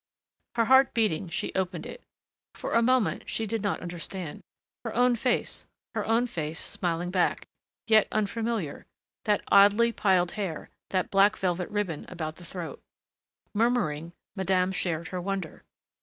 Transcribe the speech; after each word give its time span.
Her 0.55 0.65
heart 0.65 0.95
beating, 0.95 1.29
she 1.29 1.53
opened 1.53 1.85
it. 1.85 2.01
For 2.55 2.73
a 2.73 2.81
moment 2.81 3.29
she 3.29 3.45
did 3.45 3.61
not 3.61 3.81
understand. 3.81 4.41
Her 4.83 4.95
own 4.95 5.15
face 5.15 5.67
her 5.93 6.03
own 6.07 6.25
face 6.25 6.59
smiling 6.59 7.11
back. 7.11 7.45
Yet 7.85 8.07
unfamiliar, 8.11 8.87
that 9.25 9.43
oddly 9.51 9.91
piled 9.91 10.31
hair, 10.31 10.71
that 10.89 11.11
black 11.11 11.37
velvet 11.37 11.69
ribbon 11.69 12.07
about 12.09 12.37
the 12.37 12.45
throat.... 12.45 12.81
Murmuring, 13.53 14.13
madame 14.35 14.71
shared 14.71 15.09
her 15.09 15.21
wonder. 15.21 15.63